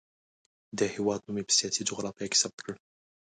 د 0.77 0.79
هېواد 0.93 1.19
نوم 1.25 1.37
یې 1.39 1.47
په 1.47 1.53
سیاسي 1.59 1.81
جغرافیه 1.89 2.27
کې 2.31 2.41
ثبت 2.43 2.59
کړ. 2.65 2.73